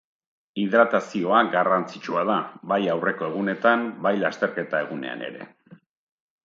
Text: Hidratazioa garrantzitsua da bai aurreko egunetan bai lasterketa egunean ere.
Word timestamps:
Hidratazioa 0.61 1.41
garrantzitsua 1.55 2.23
da 2.31 2.39
bai 2.73 2.81
aurreko 2.95 3.29
egunetan 3.29 3.85
bai 4.07 4.17
lasterketa 4.27 4.85
egunean 4.87 5.25
ere. 5.29 5.49